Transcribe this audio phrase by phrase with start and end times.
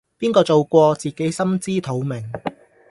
[0.17, 2.27] 邊個做過自己心知肚明